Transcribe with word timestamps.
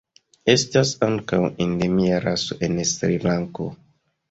Estas 0.53 0.93
ankaŭ 1.07 1.41
endemia 1.67 2.17
raso 2.25 2.59
en 2.71 2.83
Srilanko. 2.95 3.71